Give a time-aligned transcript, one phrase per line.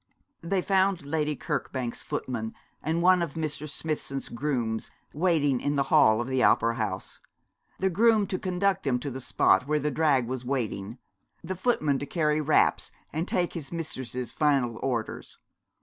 [0.41, 3.69] They found Lady Kirkbank's footman and one of Mr.
[3.69, 7.19] Smithson's grooms waiting in the hall of the opera house.
[7.77, 10.97] The groom to conduct them to the spot where the drag was waiting;
[11.43, 15.37] the footman to carry wraps and take his mistress's final orders.